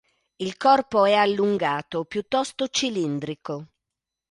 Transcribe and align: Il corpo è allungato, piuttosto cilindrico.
Il 0.37 0.57
corpo 0.57 1.05
è 1.05 1.13
allungato, 1.13 2.05
piuttosto 2.05 2.67
cilindrico. 2.69 3.67